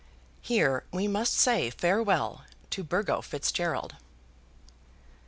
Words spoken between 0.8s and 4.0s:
we must say farewell to Burgo Fitzgerald.